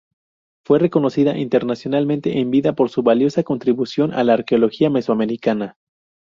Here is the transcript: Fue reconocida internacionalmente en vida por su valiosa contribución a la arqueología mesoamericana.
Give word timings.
Fue 0.65 0.79
reconocida 0.79 1.37
internacionalmente 1.37 2.39
en 2.39 2.49
vida 2.49 2.73
por 2.73 2.89
su 2.89 3.03
valiosa 3.03 3.43
contribución 3.43 4.13
a 4.15 4.23
la 4.23 4.33
arqueología 4.33 4.89
mesoamericana. 4.89 5.77